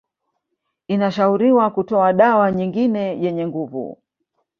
[0.87, 4.01] Inashauriwa kutoa dawa nyingine yenye nguvu